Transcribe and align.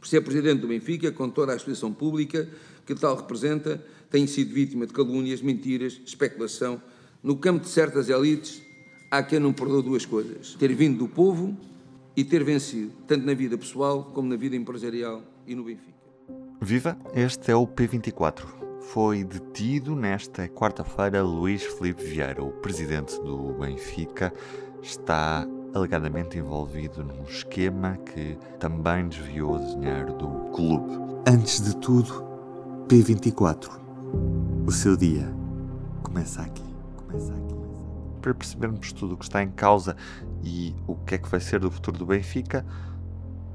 Por 0.00 0.08
ser 0.08 0.22
presidente 0.22 0.60
do 0.60 0.68
Benfica, 0.68 1.12
com 1.12 1.28
toda 1.28 1.52
a 1.52 1.56
exposição 1.56 1.92
pública 1.92 2.48
que 2.86 2.94
tal 2.94 3.14
representa, 3.14 3.84
tem 4.10 4.26
sido 4.26 4.52
vítima 4.52 4.86
de 4.86 4.92
calúnias, 4.92 5.42
mentiras, 5.42 6.00
especulação. 6.04 6.82
No 7.22 7.36
campo 7.36 7.64
de 7.64 7.68
certas 7.68 8.08
elites, 8.08 8.62
há 9.10 9.22
quem 9.22 9.38
não 9.38 9.52
perdoa 9.52 9.82
duas 9.82 10.06
coisas: 10.06 10.54
ter 10.54 10.74
vindo 10.74 10.98
do 10.98 11.06
povo 11.06 11.56
e 12.16 12.24
ter 12.24 12.42
vencido, 12.42 12.92
tanto 13.06 13.24
na 13.26 13.34
vida 13.34 13.56
pessoal 13.58 14.10
como 14.14 14.28
na 14.28 14.36
vida 14.36 14.56
empresarial 14.56 15.22
e 15.46 15.54
no 15.54 15.64
Benfica. 15.64 16.00
Viva! 16.60 16.98
Este 17.14 17.50
é 17.52 17.56
o 17.56 17.66
P24. 17.66 18.46
Foi 18.80 19.22
detido 19.22 19.94
nesta 19.94 20.48
quarta-feira 20.48 21.22
Luís 21.22 21.62
Felipe 21.62 22.02
Vieira, 22.02 22.42
o 22.42 22.50
presidente 22.50 23.14
do 23.20 23.52
Benfica, 23.52 24.32
está 24.82 25.46
alegadamente 25.74 26.38
envolvido 26.38 27.04
num 27.04 27.22
esquema 27.24 27.96
que 27.98 28.36
também 28.58 29.08
desviou 29.08 29.56
o 29.56 29.58
dinheiro 29.58 30.14
do 30.14 30.28
clube. 30.52 30.90
Antes 31.26 31.60
de 31.60 31.76
tudo, 31.76 32.24
P24. 32.88 33.70
O 34.66 34.72
seu 34.72 34.96
dia 34.96 35.32
começa 36.02 36.42
aqui. 36.42 36.64
Começa 36.96 37.32
aqui. 37.32 37.54
Para 38.20 38.34
percebermos 38.34 38.92
tudo 38.92 39.14
o 39.14 39.16
que 39.16 39.24
está 39.24 39.42
em 39.42 39.50
causa 39.50 39.96
e 40.42 40.74
o 40.86 40.94
que 40.94 41.14
é 41.14 41.18
que 41.18 41.28
vai 41.28 41.40
ser 41.40 41.60
do 41.60 41.70
futuro 41.70 41.98
do 41.98 42.06
Benfica, 42.06 42.66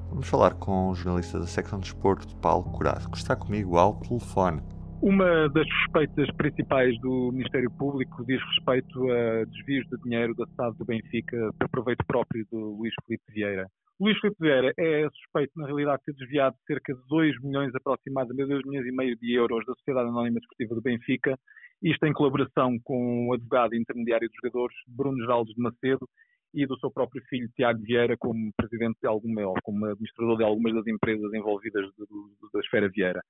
vamos 0.09 0.27
falar 0.27 0.55
com 0.55 0.89
o 0.89 0.95
jornalista 0.95 1.39
da 1.39 1.47
secção 1.47 1.79
de 1.79 1.87
esporte, 1.87 2.33
Paulo 2.37 2.63
Curado, 2.71 3.09
que 3.09 3.17
está 3.17 3.35
comigo 3.35 3.77
ao 3.77 3.95
telefone. 3.95 4.61
Uma 5.05 5.47
das 5.49 5.67
suspeitas 5.67 6.27
principais 6.35 6.99
do 6.99 7.29
Ministério 7.31 7.69
Público 7.69 8.25
diz 8.25 8.41
respeito 8.55 9.11
a 9.11 9.45
desvios 9.45 9.85
de 9.87 10.01
dinheiro 10.01 10.33
da 10.33 10.47
SAD 10.55 10.79
do 10.79 10.83
Benfica 10.83 11.53
para 11.59 11.69
proveito 11.69 12.03
próprio 12.07 12.43
do 12.51 12.71
Luís 12.71 12.91
Felipe 13.05 13.23
Vieira. 13.31 13.67
Luís 14.01 14.17
Filipe 14.19 14.37
Vieira 14.41 14.73
é 14.75 15.07
suspeito, 15.11 15.51
na 15.57 15.67
realidade, 15.67 15.99
de 15.99 16.05
ter 16.05 16.13
desviado 16.13 16.55
cerca 16.65 16.91
de 16.91 16.99
2 17.07 17.39
milhões 17.43 17.71
aproximadamente, 17.75 18.47
2 18.49 18.65
milhões 18.65 18.87
e 18.87 18.91
meio 18.91 19.15
de 19.17 19.31
euros 19.31 19.63
da 19.67 19.75
Sociedade 19.75 20.09
Anónima 20.09 20.39
Desportiva 20.39 20.73
do 20.73 20.81
Benfica, 20.81 21.37
isto 21.83 22.03
em 22.07 22.11
colaboração 22.11 22.75
com 22.83 23.27
o 23.27 23.33
advogado 23.33 23.75
intermediário 23.75 24.27
dos 24.27 24.37
jogadores, 24.43 24.75
Bruno 24.87 25.19
Geraldo 25.19 25.53
de 25.53 25.61
Macedo, 25.61 26.09
e 26.51 26.65
do 26.65 26.79
seu 26.79 26.89
próprio 26.89 27.21
filho, 27.29 27.47
Tiago 27.55 27.79
Vieira, 27.83 28.17
como 28.17 28.51
presidente 28.57 28.97
de 28.99 29.07
alguma, 29.07 29.43
ou 29.43 29.55
como 29.61 29.85
administrador 29.85 30.37
de 30.37 30.43
algumas 30.45 30.73
das 30.73 30.87
empresas 30.87 31.31
envolvidas 31.31 31.85
de, 31.95 32.05
de, 32.07 32.51
da 32.51 32.59
esfera 32.59 32.89
Vieira. 32.89 33.21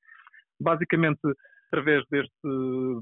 Basicamente, 0.57 1.19
através 1.67 2.03
deste 2.09 2.31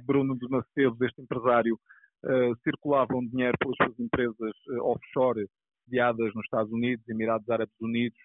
Bruno 0.06 0.38
de 0.38 0.48
Macedo, 0.50 0.96
deste 0.96 1.22
empresário, 1.22 1.76
uh, 2.24 2.56
circulavam 2.64 3.26
dinheiro 3.26 3.58
pelas 3.60 3.76
suas 3.78 4.00
empresas 4.00 4.54
uh, 4.70 4.84
offshore 4.84 5.48
sediadas 5.86 6.34
nos 6.34 6.46
Estados 6.46 6.72
Unidos, 6.72 7.08
Emirados 7.08 7.50
Árabes 7.50 7.76
Unidos 7.82 8.18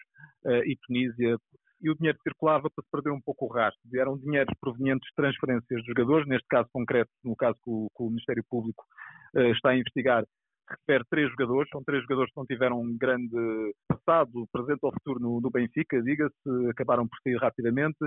uh, 0.47 0.65
e 0.65 0.77
Tunísia, 0.87 1.37
e 1.81 1.91
o 1.91 1.95
dinheiro 1.95 2.19
circulava 2.23 2.69
para 2.71 2.85
se 2.85 2.91
perder 2.91 3.11
um 3.11 3.21
pouco 3.21 3.47
o 3.47 3.49
rastro. 3.49 3.81
Eram 3.95 4.19
dinheiros 4.19 4.53
provenientes 4.61 5.09
de 5.09 5.15
transferências 5.15 5.81
de 5.81 5.87
jogadores, 5.87 6.27
neste 6.27 6.47
caso 6.49 6.69
concreto, 6.73 7.11
no 7.23 7.37
caso 7.37 7.57
que 7.63 7.71
o, 7.71 7.89
que 7.97 8.03
o 8.03 8.09
Ministério 8.09 8.45
Público 8.49 8.85
está 9.55 9.71
a 9.71 9.77
investigar, 9.77 10.25
refere 10.69 11.05
três 11.09 11.31
jogadores, 11.31 11.71
são 11.71 11.83
três 11.85 12.03
jogadores 12.03 12.33
que 12.33 12.37
não 12.37 12.47
tiveram 12.47 12.81
um 12.81 12.97
grande 12.97 13.75
passado, 13.87 14.49
presente 14.53 14.81
ou 14.83 14.93
futuro 14.93 15.21
no, 15.21 15.41
no 15.41 15.51
Benfica, 15.51 16.03
diga-se, 16.03 16.71
acabaram 16.71 17.07
por 17.07 17.17
sair 17.23 17.37
rapidamente. 17.37 17.99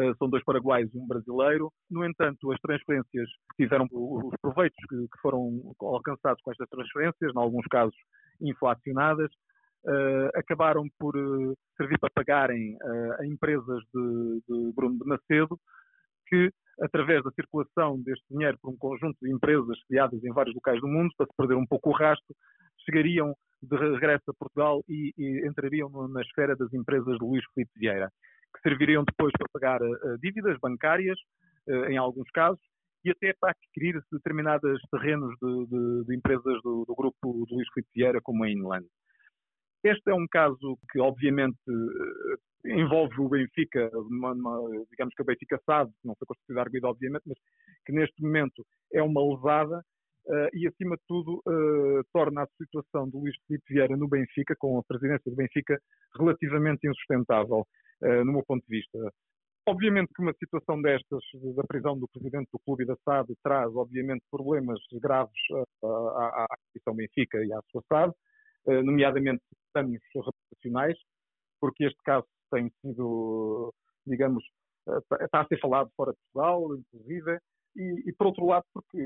Uh, 0.00 0.14
são 0.16 0.30
dois 0.30 0.44
paraguaios 0.44 0.94
e 0.94 0.98
um 0.98 1.06
brasileiro. 1.06 1.72
No 1.90 2.04
entanto, 2.04 2.52
as 2.52 2.60
transferências 2.60 3.28
tiveram 3.56 3.86
os 3.90 4.32
proveitos 4.40 4.78
que, 4.88 5.20
foram 5.20 5.74
alcançados 5.80 6.40
com 6.42 6.52
estas 6.52 6.68
transferências, 6.68 7.32
em 7.34 7.38
alguns 7.38 7.66
casos 7.66 7.96
inflacionadas, 8.40 9.28
uh, 9.86 10.38
acabaram 10.38 10.84
por 10.98 11.16
uh, 11.16 11.56
servir 11.76 11.98
para 11.98 12.10
pagarem 12.10 12.76
a 13.18 13.26
empresas 13.26 13.82
de, 13.92 14.42
de, 14.48 14.72
Bruno 14.72 14.98
de 14.98 15.04
Macedo, 15.04 15.58
que, 16.28 16.52
através 16.80 17.24
da 17.24 17.32
circulação 17.32 18.00
deste 18.02 18.24
dinheiro 18.30 18.56
por 18.62 18.70
um 18.70 18.76
conjunto 18.76 19.16
de 19.20 19.32
empresas 19.32 19.78
sediadas 19.88 20.22
em 20.22 20.32
vários 20.32 20.54
locais 20.54 20.80
do 20.80 20.86
mundo, 20.86 21.12
para 21.16 21.26
se 21.26 21.36
perder 21.36 21.56
um 21.56 21.66
pouco 21.66 21.90
o 21.90 21.92
rastro, 21.92 22.36
chegariam 22.84 23.34
de 23.62 23.76
regresso 23.76 24.30
a 24.30 24.34
Portugal 24.34 24.82
e, 24.88 25.12
e 25.18 25.48
entrariam 25.48 25.90
na 26.08 26.22
esfera 26.22 26.54
das 26.54 26.72
empresas 26.72 27.18
de 27.18 27.24
Luís 27.24 27.44
Filipe 27.52 27.72
Vieira, 27.76 28.10
que 28.58 28.68
serviriam 28.68 29.04
depois 29.04 29.32
para 29.38 29.48
pagar 29.52 29.80
dívidas 30.20 30.58
bancárias, 30.60 31.18
em 31.88 31.96
alguns 31.96 32.28
casos, 32.30 32.60
e 33.04 33.10
até 33.10 33.32
para 33.40 33.50
adquirir 33.50 34.00
determinados 34.12 34.80
terrenos 34.90 35.34
de, 35.40 35.66
de, 35.66 36.04
de 36.04 36.16
empresas 36.16 36.62
do, 36.62 36.84
do, 36.84 36.94
grupo 36.94 37.46
de 37.46 37.54
Luís 37.54 37.68
Filipe 37.72 37.90
Vieira, 37.94 38.20
como 38.20 38.44
a 38.44 38.50
Inland. 38.50 38.86
Este 39.84 40.10
é 40.10 40.14
um 40.14 40.26
caso 40.26 40.78
que, 40.90 40.98
obviamente, 40.98 41.58
eh, 41.68 42.72
envolve 42.74 43.20
o 43.20 43.28
Benfica, 43.28 43.90
uma, 43.94 44.32
uma, 44.32 44.84
digamos 44.90 45.14
que 45.14 45.22
o 45.22 45.24
Benfica 45.24 45.60
sabe, 45.64 45.92
não 46.04 46.16
foi 46.16 46.26
constituído 46.26 46.60
arguido, 46.60 46.88
obviamente, 46.88 47.22
mas 47.26 47.38
que 47.86 47.92
neste 47.92 48.20
momento 48.20 48.66
é 48.92 49.00
uma 49.00 49.22
levada 49.22 49.78
uh, 50.26 50.48
e, 50.52 50.66
acima 50.66 50.96
de 50.96 51.02
tudo, 51.06 51.40
uh, 51.46 52.02
torna 52.12 52.42
a 52.42 52.48
situação 52.58 53.08
do 53.08 53.20
Luís 53.20 53.36
Filipe 53.46 53.72
Vieira 53.72 53.96
no 53.96 54.08
Benfica, 54.08 54.56
com 54.58 54.78
a 54.78 54.82
presidência 54.82 55.30
do 55.30 55.36
Benfica, 55.36 55.80
relativamente 56.18 56.88
insustentável, 56.88 57.64
no 58.00 58.32
meu 58.32 58.44
ponto 58.44 58.64
de 58.66 58.76
vista. 58.76 58.98
Obviamente 59.68 60.12
que 60.14 60.22
uma 60.22 60.32
situação 60.32 60.80
destas, 60.80 61.22
da 61.54 61.62
prisão 61.62 61.98
do 61.98 62.08
presidente 62.08 62.48
do 62.50 62.58
clube 62.60 62.84
e 62.84 62.86
da 62.86 62.96
SAD, 63.04 63.34
traz, 63.42 63.74
obviamente, 63.74 64.24
problemas 64.30 64.80
graves 64.94 65.38
à, 65.84 66.46
instituição 66.60 66.94
Benfica 66.94 67.44
e 67.44 67.52
à 67.52 67.60
sua 67.70 67.82
SAD, 67.86 68.14
eh, 68.66 68.82
nomeadamente 68.82 69.42
danos 69.74 70.00
reputacionais, 70.14 70.96
porque 71.60 71.84
este 71.84 71.98
caso 72.02 72.26
tem 72.50 72.70
sido, 72.80 73.72
digamos, 74.06 74.42
eh, 74.88 75.24
está 75.24 75.42
a 75.42 75.46
ser 75.46 75.60
falado 75.60 75.90
fora 75.96 76.12
de 76.12 76.18
Portugal, 76.32 76.74
inclusive, 76.74 77.38
e, 77.76 78.08
e, 78.08 78.12
por 78.14 78.28
outro 78.28 78.46
lado, 78.46 78.64
porque 78.72 78.98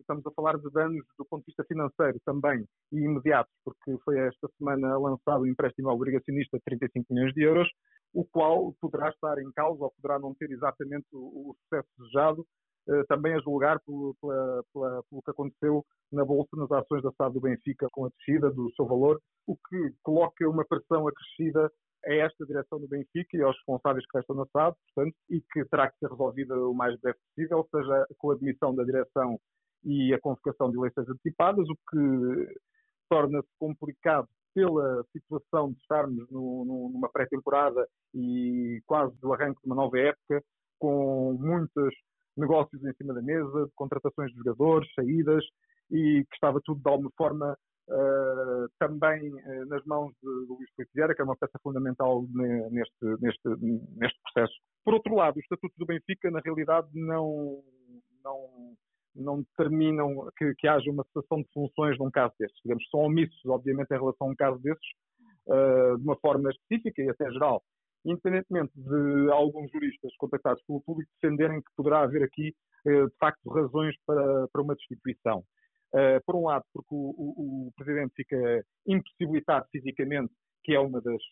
estamos 0.00 0.26
a 0.26 0.30
falar 0.30 0.58
de 0.58 0.70
danos 0.70 1.04
do 1.18 1.24
ponto 1.24 1.42
de 1.42 1.46
vista 1.46 1.64
financeiro 1.64 2.18
também 2.24 2.64
e 2.92 2.98
imediatos, 2.98 3.52
porque 3.64 3.96
foi 4.04 4.18
esta 4.18 4.48
semana 4.58 4.96
lançado 4.96 5.42
um 5.42 5.46
empréstimo 5.46 5.90
obrigacionista 5.90 6.56
de 6.56 6.64
35 6.64 7.12
milhões 7.12 7.34
de 7.34 7.42
euros, 7.42 7.68
o 8.14 8.24
qual 8.24 8.72
poderá 8.80 9.10
estar 9.10 9.38
em 9.38 9.50
causa 9.52 9.82
ou 9.82 9.90
poderá 9.90 10.18
não 10.18 10.32
ter 10.34 10.50
exatamente 10.50 11.06
o, 11.12 11.50
o 11.50 11.56
sucesso 11.62 11.88
desejado, 11.98 12.46
eh, 12.88 13.02
também 13.08 13.34
a 13.34 13.40
julgar 13.40 13.80
pelo, 13.80 14.14
pela, 14.20 14.64
pela, 14.72 15.02
pelo 15.10 15.22
que 15.22 15.30
aconteceu 15.30 15.84
na 16.12 16.24
Bolsa, 16.24 16.56
nas 16.56 16.70
ações 16.70 17.02
da 17.02 17.10
SAD 17.12 17.34
do 17.34 17.40
Benfica, 17.40 17.88
com 17.90 18.06
a 18.06 18.10
descida 18.10 18.50
do 18.50 18.70
seu 18.76 18.86
valor, 18.86 19.20
o 19.46 19.56
que 19.56 19.92
coloca 20.02 20.48
uma 20.48 20.64
pressão 20.64 21.08
acrescida 21.08 21.70
a 22.04 22.14
esta 22.14 22.46
direção 22.46 22.78
do 22.78 22.86
Benfica 22.86 23.36
e 23.36 23.42
aos 23.42 23.56
responsáveis 23.56 24.06
que 24.06 24.16
restam 24.16 24.36
na 24.36 24.46
SAD, 24.46 24.76
portanto, 24.94 25.16
e 25.30 25.40
que 25.40 25.64
terá 25.64 25.90
que 25.90 25.98
ser 25.98 26.10
resolvida 26.10 26.54
o 26.54 26.74
mais 26.74 26.98
breve 27.00 27.18
possível, 27.28 27.66
seja 27.70 28.06
com 28.18 28.30
a 28.30 28.34
admissão 28.34 28.74
da 28.74 28.84
direção 28.84 29.40
e 29.82 30.14
a 30.14 30.20
convocação 30.20 30.70
de 30.70 30.76
eleições 30.76 31.08
antecipadas, 31.08 31.66
o 31.68 31.76
que 31.90 32.60
torna-se 33.08 33.48
complicado 33.58 34.28
pela 34.54 35.04
situação 35.12 35.72
de 35.72 35.78
estarmos 35.80 36.30
no, 36.30 36.64
no, 36.64 36.90
numa 36.90 37.08
pré-temporada 37.10 37.86
e 38.14 38.80
quase 38.86 39.14
do 39.20 39.32
arranque 39.32 39.60
de 39.60 39.66
uma 39.66 39.76
nova 39.76 39.98
época, 39.98 40.42
com 40.78 41.36
muitos 41.38 41.92
negócios 42.36 42.82
em 42.84 42.92
cima 42.94 43.14
da 43.14 43.22
mesa, 43.22 43.68
contratações 43.74 44.30
de 44.30 44.38
jogadores, 44.38 44.88
saídas, 44.94 45.44
e 45.90 46.24
que 46.24 46.34
estava 46.34 46.60
tudo 46.64 46.80
de 46.80 46.90
alguma 46.90 47.10
forma 47.16 47.56
uh, 47.88 48.68
também 48.78 49.32
uh, 49.32 49.66
nas 49.66 49.84
mãos 49.84 50.12
de, 50.22 50.46
de 50.46 50.52
Luís 50.52 50.70
Filipe 50.76 51.14
que 51.14 51.22
é 51.22 51.24
uma 51.24 51.36
peça 51.36 51.58
fundamental 51.62 52.24
neste, 52.32 53.04
neste, 53.20 53.48
neste 53.96 54.18
processo. 54.22 54.54
Por 54.84 54.94
outro 54.94 55.14
lado, 55.14 55.36
os 55.36 55.42
estatutos 55.42 55.76
do 55.78 55.86
Benfica, 55.86 56.30
na 56.30 56.40
realidade, 56.40 56.88
não, 56.92 57.62
não, 58.22 58.74
não 59.14 59.42
determinam 59.42 60.28
que, 60.36 60.54
que 60.56 60.66
haja 60.66 60.90
uma 60.90 61.04
cessação 61.04 61.42
de 61.42 61.48
funções 61.52 61.98
num 61.98 62.10
caso 62.10 62.34
destes. 62.38 62.60
Digamos, 62.62 62.88
são 62.90 63.00
omissos, 63.00 63.44
obviamente, 63.46 63.90
em 63.90 63.98
relação 63.98 64.28
a 64.28 64.30
um 64.30 64.34
caso 64.36 64.58
desses, 64.58 64.86
uh, 65.46 65.98
de 65.98 66.04
uma 66.04 66.16
forma 66.16 66.50
específica 66.50 67.02
e 67.02 67.08
até 67.08 67.30
geral 67.30 67.62
independentemente 68.04 68.72
de 68.76 69.30
alguns 69.32 69.70
juristas 69.70 70.14
contactados 70.18 70.62
pelo 70.66 70.82
público 70.82 71.10
defenderem 71.20 71.60
que 71.60 71.70
poderá 71.76 72.02
haver 72.02 72.22
aqui, 72.22 72.54
de 72.84 73.16
facto, 73.18 73.48
razões 73.48 73.96
para, 74.06 74.46
para 74.48 74.62
uma 74.62 74.74
destituição. 74.74 75.42
Uh, 75.94 76.20
por 76.26 76.34
um 76.34 76.46
lado, 76.46 76.64
porque 76.72 76.92
o, 76.92 77.14
o, 77.16 77.68
o, 77.68 77.72
Presidente 77.76 78.12
fica 78.16 78.64
impossibilitado 78.86 79.64
fisicamente, 79.70 80.32
que 80.64 80.74
é 80.74 80.80
uma 80.80 81.00
das, 81.00 81.22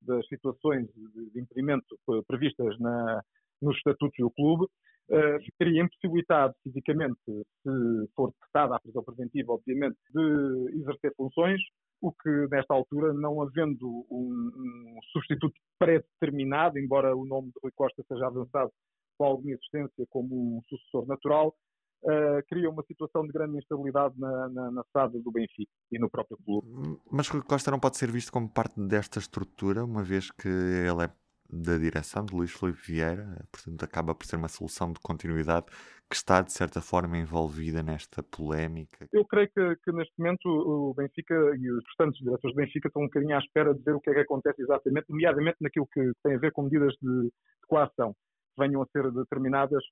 das 0.00 0.26
situações 0.28 0.86
de 0.94 1.40
impedimento 1.40 1.84
previstas 2.28 2.78
na, 2.78 3.20
nos 3.60 3.76
estatutos 3.76 4.16
do 4.18 4.30
clube, 4.30 4.66
uh, 5.10 5.42
ficaria 5.44 5.82
impossibilitado 5.82 6.54
fisicamente, 6.62 7.20
se 7.26 8.10
for 8.14 8.32
decretada 8.32 8.76
a 8.76 8.80
prisão 8.80 9.02
preventiva, 9.02 9.52
obviamente, 9.52 9.96
de 10.14 10.80
exercer 10.80 11.12
funções, 11.16 11.60
o 12.00 12.12
que 12.12 12.48
nesta 12.50 12.74
altura, 12.74 13.12
não 13.12 13.40
havendo 13.40 13.86
um, 14.10 14.50
um 14.56 14.98
substituto 15.12 15.54
pré-determinado, 15.78 16.78
embora 16.78 17.16
o 17.16 17.24
nome 17.24 17.48
de 17.48 17.60
Rui 17.62 17.72
Costa 17.74 18.02
seja 18.08 18.26
avançado 18.26 18.72
com 19.16 19.24
alguma 19.24 19.52
existência 19.52 20.04
como 20.10 20.58
um 20.58 20.62
sucessor 20.68 21.06
natural, 21.06 21.54
uh, 22.02 22.42
cria 22.48 22.68
uma 22.68 22.82
situação 22.84 23.22
de 23.22 23.32
grande 23.32 23.56
instabilidade 23.58 24.18
na, 24.18 24.48
na, 24.48 24.70
na 24.70 25.06
do 25.06 25.30
Benfica 25.30 25.70
e 25.92 25.98
no 25.98 26.10
próprio 26.10 26.36
clube. 26.44 26.66
Mas 27.10 27.28
Rui 27.28 27.42
Costa 27.42 27.70
não 27.70 27.78
pode 27.78 27.96
ser 27.96 28.10
visto 28.10 28.32
como 28.32 28.48
parte 28.48 28.80
desta 28.80 29.20
estrutura, 29.20 29.84
uma 29.84 30.02
vez 30.02 30.30
que 30.30 30.48
ele 30.48 31.04
é 31.04 31.21
da 31.52 31.76
direção 31.76 32.24
de 32.24 32.34
Luís 32.34 32.50
Filipe 32.50 32.80
Vieira, 32.86 33.44
portanto 33.52 33.84
acaba 33.84 34.14
por 34.14 34.24
ser 34.24 34.36
uma 34.36 34.48
solução 34.48 34.92
de 34.92 35.00
continuidade 35.00 35.66
que 36.08 36.16
está, 36.16 36.40
de 36.42 36.52
certa 36.52 36.80
forma, 36.80 37.18
envolvida 37.18 37.82
nesta 37.82 38.22
polémica? 38.22 39.06
Eu 39.12 39.24
creio 39.24 39.48
que, 39.48 39.76
que, 39.84 39.92
neste 39.92 40.12
momento 40.18 40.46
o 40.46 40.94
Benfica 40.94 41.34
e 41.34 41.70
os 41.70 41.84
restantes 41.86 42.18
diretores 42.20 42.54
do 42.54 42.60
Benfica 42.60 42.88
estão 42.88 43.02
um 43.02 43.06
bocadinho 43.06 43.36
à 43.36 43.38
espera 43.38 43.74
de 43.74 43.82
ver 43.82 43.94
o 43.94 44.00
que 44.00 44.10
é 44.10 44.14
que 44.14 44.20
acontece 44.20 44.62
exatamente, 44.62 45.06
nomeadamente 45.08 45.58
naquilo 45.60 45.86
que 45.92 46.12
tem 46.22 46.34
a 46.34 46.38
ver 46.38 46.52
com 46.52 46.62
medidas 46.62 46.94
de, 47.00 47.22
de 47.24 47.32
coação 47.68 48.12
que 48.12 48.62
venham 48.62 48.82
a 48.82 48.86
ser 48.86 49.10
determinadas 49.10 49.82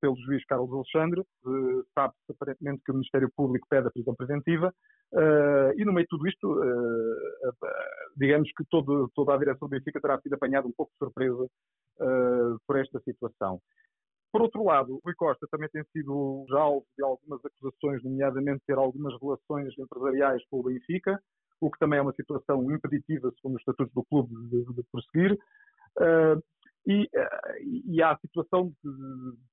pelo 0.00 0.16
juiz 0.16 0.44
Carlos 0.46 0.72
Alexandre. 0.72 1.22
Sabe-se 1.94 2.32
aparentemente 2.32 2.82
que 2.84 2.90
o 2.90 2.94
Ministério 2.94 3.30
Público 3.36 3.66
pede 3.68 3.88
a 3.88 3.90
prisão 3.90 4.14
preventiva 4.14 4.72
uh, 5.12 5.72
e 5.76 5.84
no 5.84 5.92
meio 5.92 6.04
de 6.04 6.08
tudo 6.08 6.28
isto, 6.28 6.52
uh, 6.52 7.52
digamos 8.16 8.50
que 8.56 8.64
todo, 8.70 9.10
toda 9.14 9.34
a 9.34 9.38
direção 9.38 9.68
do 9.68 9.70
Benfica 9.70 10.00
terá 10.00 10.20
sido 10.20 10.34
apanhada 10.34 10.66
um 10.66 10.72
pouco 10.72 10.92
de 10.92 10.98
surpresa 10.98 11.44
uh, 11.44 12.58
por 12.66 12.78
esta 12.78 13.00
situação. 13.00 13.60
Por 14.30 14.42
outro 14.42 14.62
lado, 14.62 15.00
Rui 15.04 15.14
Costa 15.14 15.46
também 15.50 15.70
tem 15.70 15.82
sido 15.92 16.44
já 16.50 16.60
alvo 16.60 16.86
de 16.96 17.02
algumas 17.02 17.40
acusações, 17.44 18.02
nomeadamente 18.04 18.62
ter 18.66 18.76
algumas 18.76 19.14
relações 19.20 19.72
empresariais 19.78 20.42
com 20.50 20.60
o 20.60 20.64
Benfica, 20.64 21.18
o 21.60 21.70
que 21.70 21.78
também 21.78 21.98
é 21.98 22.02
uma 22.02 22.12
situação 22.12 22.70
impeditiva, 22.70 23.32
segundo 23.36 23.56
os 23.56 23.60
estatutos 23.60 23.92
do 23.94 24.04
clube, 24.04 24.34
de, 24.48 24.64
de 24.74 24.82
prosseguir. 24.92 25.32
Uh, 25.98 26.40
e, 26.88 27.02
uh, 27.02 27.88
e, 27.92 28.02
há 28.02 28.12
a 28.12 28.18
situação 28.18 28.72
de, 28.82 28.90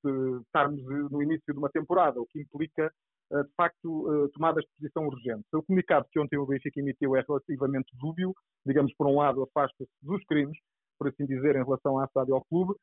de, 0.05 0.41
estarmos 0.43 0.81
no 1.11 1.21
início 1.21 1.53
de 1.53 1.59
uma 1.59 1.69
temporada, 1.69 2.21
o 2.21 2.25
que 2.27 2.39
implica, 2.39 2.89
uh, 3.31 3.43
de 3.43 3.53
facto, 3.57 4.31
tomadas 4.33 4.63
de 4.63 4.71
posição 4.79 5.05
urgentes. 5.05 5.53
O 5.53 5.61
comunicado 5.61 6.07
que 6.09 6.19
ontem 6.19 6.37
o 6.37 6.45
Benfica 6.45 6.79
emitiu 6.79 7.13
é 7.17 7.23
relativamente 7.27 7.91
dúbio, 7.99 8.33
digamos, 8.65 8.93
por 8.97 9.07
um 9.07 9.17
lado, 9.17 9.43
afasta-se 9.43 9.91
dos 10.01 10.23
crimes, 10.23 10.57
por 10.97 11.09
assim 11.09 11.25
dizer, 11.25 11.57
em 11.57 11.63
relação 11.63 11.99
à 11.99 12.07
SAD 12.07 12.29
e 12.29 12.33
ao 12.33 12.45
clube, 12.45 12.73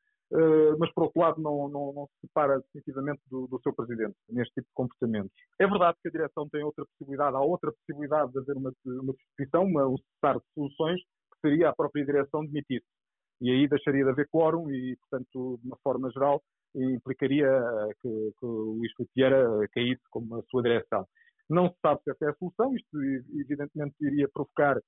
mas 0.79 0.91
por 0.93 1.03
outro 1.03 1.19
lado 1.19 1.41
não, 1.41 1.67
não, 1.67 1.93
não 1.93 2.07
se 2.07 2.27
separa 2.27 2.59
definitivamente 2.59 3.21
do, 3.29 3.47
do, 3.47 3.59
seu 3.61 3.73
presidente 3.73 4.15
neste 4.29 4.53
tipo 4.55 4.67
de 4.67 4.73
comportamentos. 4.73 5.31
É 5.59 5.67
verdade 5.67 5.97
que 6.01 6.07
a 6.07 6.11
direção 6.11 6.47
tem 6.49 6.63
outra 6.63 6.85
possibilidade, 6.85 7.35
há 7.35 7.39
outra 7.39 7.71
possibilidade 7.71 8.31
de 8.31 8.39
haver 8.39 8.55
uma, 8.55 8.71
uma 8.85 9.13
substituição, 9.13 9.63
uma, 9.63 9.87
um 9.87 9.97
cessar 9.97 10.37
de 10.37 10.45
soluções, 10.55 10.99
que 11.01 11.39
seria 11.41 11.69
a 11.69 11.75
própria 11.75 12.05
direção 12.05 12.45
demitir-se. 12.45 12.87
E 13.43 13.51
aí 13.51 13.67
deixaria 13.67 14.05
de 14.05 14.09
haver 14.09 14.29
quórum 14.29 14.71
e, 14.71 14.95
portanto, 14.95 15.59
de 15.61 15.67
uma 15.67 15.77
forma 15.83 16.09
geral, 16.11 16.41
implicaria 16.73 17.45
que, 18.01 18.31
que 18.39 18.45
o 18.45 18.77
Luís 18.77 18.91
Vieira 19.13 19.45
caísse 19.73 20.01
como 20.09 20.37
a 20.37 20.43
sua 20.43 20.63
direção. 20.63 21.05
Não 21.49 21.67
se 21.67 21.75
sabe 21.81 22.01
se 22.03 22.11
essa 22.11 22.25
é 22.25 22.29
a 22.29 22.35
solução, 22.35 22.73
isto 22.73 23.03
evidentemente 23.37 23.95
iria 23.99 24.29
provocar 24.33 24.79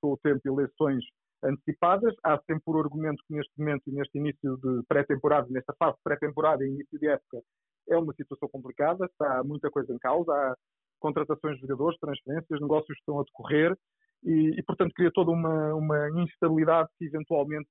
com 0.00 0.12
o 0.12 0.16
tempo 0.18 0.40
eleições 0.46 1.04
antecipadas. 1.42 2.14
Há 2.22 2.38
sempre 2.46 2.62
o 2.66 2.78
argumento 2.78 3.20
que 3.26 3.34
neste 3.34 3.52
momento, 3.58 3.82
neste 3.88 4.16
início 4.16 4.56
de 4.58 4.82
pré-temporada, 4.86 5.48
nesta 5.50 5.74
fase 5.76 5.98
pré-temporada 6.04 6.64
e 6.64 6.68
início 6.68 6.96
de 7.00 7.08
época, 7.08 7.42
é 7.88 7.98
uma 7.98 8.14
situação 8.14 8.48
complicada, 8.48 9.06
está 9.06 9.42
muita 9.42 9.70
coisa 9.72 9.92
em 9.92 9.98
causa, 9.98 10.32
há 10.32 10.54
contratações 11.00 11.56
de 11.56 11.62
jogadores, 11.62 11.98
transferências, 11.98 12.60
negócios 12.60 12.94
que 12.94 13.00
estão 13.00 13.18
a 13.18 13.24
decorrer 13.24 13.76
e, 14.22 14.58
e 14.58 14.62
portanto, 14.62 14.92
cria 14.94 15.10
toda 15.12 15.32
uma, 15.32 15.74
uma 15.74 16.22
instabilidade 16.22 16.88
que 16.96 17.06
eventualmente 17.06 17.68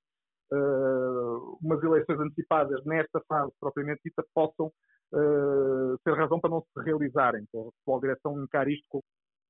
uh, 0.53 1.57
umas 1.61 1.83
eleições 1.83 2.19
antecipadas 2.19 2.83
nesta 2.85 3.19
fase 3.27 3.51
propriamente 3.59 4.01
dita 4.05 4.23
possam 4.33 4.67
uh, 4.67 5.97
ser 6.03 6.13
razão 6.15 6.39
para 6.39 6.51
não 6.51 6.61
se 6.61 6.83
realizarem, 6.83 7.45
para 7.51 7.95
a 7.95 7.99
direção 7.99 8.43
encarar 8.43 8.69
isto 8.69 8.85
como 8.89 9.03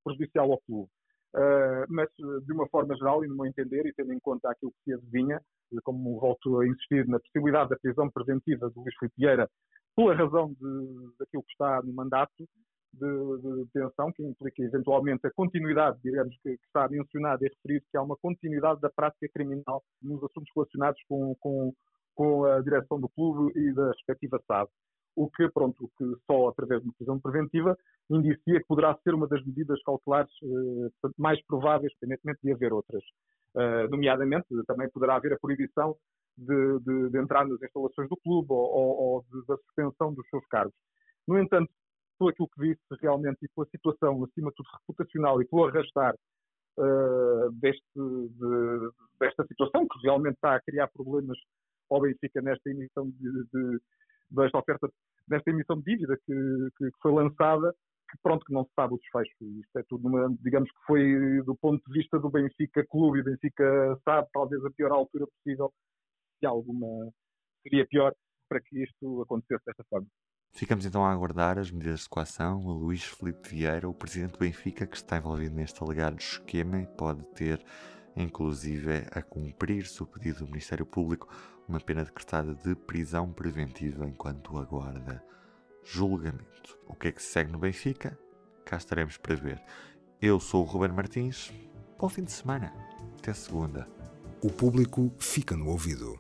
prejudicial 0.04 0.52
ao 0.52 0.62
clube. 0.62 0.90
Uh, 1.36 1.86
mas 1.90 2.10
de 2.46 2.54
uma 2.54 2.68
forma 2.70 2.96
geral, 2.96 3.26
e 3.26 3.28
no 3.28 3.36
meu 3.36 3.46
entender, 3.46 3.86
e 3.86 3.94
tendo 3.94 4.14
em 4.14 4.20
conta 4.20 4.52
aquilo 4.52 4.72
que 4.72 4.84
se 4.84 4.94
adivinha, 4.94 5.42
como 5.84 6.20
volto 6.20 6.60
a 6.60 6.68
insistir 6.68 7.08
na 7.08 7.20
possibilidade 7.20 7.72
da 7.72 7.78
prisão 7.78 8.10
preventiva 8.12 8.70
do 8.70 8.82
Luís 8.82 8.94
Filipe 9.00 9.16
Vieira, 9.18 9.50
pela 9.96 10.16
razão 10.16 10.54
de, 10.54 11.16
daquilo 11.20 11.44
que 11.44 11.52
está 11.52 11.82
no 11.84 11.94
mandato 11.94 12.48
de, 12.94 13.42
de 13.42 13.66
detenção, 13.66 14.12
que 14.12 14.24
implica 14.24 14.63
eventualmente 14.63 15.25
a 15.28 15.31
continuidade, 15.31 16.00
digamos 16.04 16.36
que, 16.44 16.57
que 16.57 16.66
está 16.66 16.88
mencionado 16.88 17.45
e 17.45 17.50
referido, 17.50 17.86
que 17.92 17.98
há 17.98 18.01
uma 18.01 18.18
continuidade 18.18 18.80
da 18.81 18.90
prática 18.90 19.28
criminal 19.34 19.84
nos 20.01 20.24
assuntos 20.24 20.51
relacionados 20.56 21.01
com, 21.07 21.36
com, 21.40 21.74
com 22.16 22.45
a 22.45 22.62
direção 22.62 23.00
do 23.00 23.10
clube 23.10 23.51
e 23.60 23.74
da 23.74 23.90
respectiva 23.90 24.42
SAD 24.48 24.69
o 25.16 25.30
que, 25.30 25.48
pronto, 25.50 25.90
que 25.98 26.06
só 26.25 26.50
através 26.50 26.81
de 26.81 26.88
uma 26.88 26.94
prisão 26.95 27.19
preventiva 27.19 27.78
indicia 28.10 28.60
que 28.60 28.68
poderá 28.68 28.98
ser 29.04 29.13
uma 29.13 29.28
das 29.28 29.46
medidas 29.46 29.81
cautelares 29.84 30.31
eh, 30.44 31.10
mais 31.18 31.42
prováveis, 31.46 31.94
independentemente 31.98 32.39
de 32.44 32.51
haver 32.51 32.74
outras. 32.74 33.04
Uh, 33.56 33.88
nomeadamente, 33.92 34.48
também 34.66 34.89
poderá 34.89 35.16
haver 35.16 35.34
a 35.34 35.39
proibição 35.39 35.96
de, 36.36 36.80
de, 36.80 37.10
de 37.12 37.19
entrar 37.19 37.48
nas 37.48 37.62
instalações 37.62 38.10
do 38.10 38.18
clube 38.18 38.48
ou, 38.50 38.57
ou, 38.57 38.98
ou 38.98 39.25
da 39.48 39.56
suspensão 39.57 40.12
dos 40.12 40.28
seus 40.30 40.44
cargos. 40.48 40.74
No 41.28 41.39
entanto, 41.39 41.72
por 42.18 42.31
aquilo 42.31 42.50
que 42.50 42.62
disse 42.62 43.01
realmente 43.01 43.39
e 43.44 43.48
pela 43.50 43.68
situação, 43.68 44.24
acima 44.24 44.50
de 44.50 44.56
tudo, 44.56 44.69
reputacional 44.80 45.42
e 45.42 45.45
pelo 45.45 45.65
arrastar 45.65 46.15
uh, 46.77 47.51
deste, 47.54 47.83
desta 49.19 49.45
situação, 49.48 49.88
que 49.88 50.00
realmente 50.04 50.36
está 50.36 50.56
a 50.56 50.62
criar 50.62 50.88
problemas 50.88 51.38
ao 51.89 52.01
Benfica 52.01 52.42
nesta 52.42 52.69
emissão 52.69 53.10
de, 53.10 53.80
desta 54.31 54.57
oferta, 54.57 54.89
desta 55.27 55.50
emissão 55.50 55.77
de 55.77 55.83
dívida 55.83 56.18
que, 56.18 56.33
que, 56.77 56.86
que, 56.92 56.98
foi 57.01 57.12
lançada, 57.12 57.74
que 58.10 58.18
pronto, 58.21 58.45
que 58.45 58.54
não 58.54 58.63
se 58.65 58.71
sabe 58.75 58.95
o 58.95 58.98
desfecho. 58.98 59.36
Isto 59.60 59.80
é 59.80 59.83
tudo, 59.83 60.07
uma, 60.07 60.36
digamos 60.42 60.69
que 60.71 60.86
foi 60.86 61.42
do 61.44 61.56
ponto 61.56 61.83
de 61.88 62.00
vista 62.00 62.19
do 62.19 62.30
Benfica 62.30 62.86
Clube 62.88 63.19
e 63.19 63.24
Benfica 63.24 64.00
sabe 64.04 64.27
talvez 64.33 64.63
a 64.65 64.71
pior 64.71 64.92
altura 64.92 65.27
possível, 65.27 65.71
se 66.39 66.45
alguma 66.45 67.12
seria 67.63 67.88
pior 67.88 68.13
para 68.50 68.60
que 68.62 68.83
isto 68.83 69.21
acontecesse 69.21 69.63
desta 69.65 69.83
forma. 69.89 70.07
Ficamos 70.56 70.86
então 70.86 71.04
a 71.04 71.12
aguardar 71.12 71.58
as 71.58 71.72
medidas 71.72 72.02
de 72.02 72.10
coação. 72.10 72.60
Luís 72.60 73.04
Felipe 73.04 73.50
Vieira, 73.50 73.90
o 73.90 73.94
presidente 73.94 74.34
do 74.34 74.38
Benfica, 74.38 74.86
que 74.86 74.96
está 74.96 75.18
envolvido 75.18 75.56
neste 75.56 75.84
alegado 75.84 76.20
esquema 76.20 76.86
pode 76.96 77.24
ter, 77.34 77.60
inclusive, 78.16 79.08
a 79.12 79.22
cumprir-se 79.24 80.04
o 80.04 80.06
pedido 80.06 80.46
do 80.46 80.52
Ministério 80.52 80.86
Público 80.86 81.28
uma 81.68 81.80
pena 81.80 82.06
decretada 82.06 82.54
de 82.54 82.76
prisão 82.76 83.34
preventiva 83.34 84.06
enquanto 84.06 84.60
aguarda 84.60 85.24
julgamento. 85.84 86.78
O 86.88 86.94
que 86.94 87.08
é 87.08 87.12
que 87.12 87.24
se 87.24 87.32
segue 87.32 87.52
no 87.52 87.58
Benfica? 87.58 88.18
Cá 88.64 88.78
estaremos 88.78 89.18
para 89.18 89.36
ver. 89.36 89.60
Eu 90.22 90.40
sou 90.40 90.62
o 90.62 90.68
Ruben 90.68 90.92
Martins. 90.92 91.52
Bom 91.98 92.08
fim 92.08 92.24
de 92.24 92.32
semana. 92.32 92.72
Até 93.18 93.34
segunda. 93.34 93.88
O 94.40 94.52
público 94.52 95.12
fica 95.18 95.58
no 95.58 95.70
ouvido. 95.70 96.12